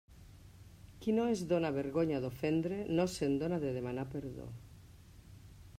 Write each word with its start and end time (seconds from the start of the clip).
Qui 1.03 1.13
no 1.17 1.25
es 1.33 1.43
dóna 1.51 1.71
vergonya 1.75 2.23
d'ofendre 2.23 2.81
no 3.01 3.07
se'n 3.17 3.37
dóna 3.45 3.61
de 3.67 3.75
demanar 3.79 4.07
perdó. 4.17 4.49